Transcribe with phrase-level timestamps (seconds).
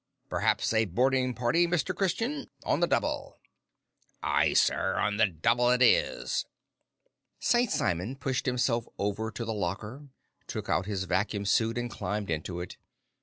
[0.29, 1.95] "Perhaps a boarding party, Mr.
[1.95, 2.49] Christian!
[2.65, 3.37] On the double!"
[4.23, 4.95] "Aye, sir!
[4.95, 6.45] On the double it is, sir!"
[7.39, 7.69] St.
[7.71, 10.07] Simon pushed himself over to the locker,
[10.47, 12.77] took out his vacuum suit, and climbed into it.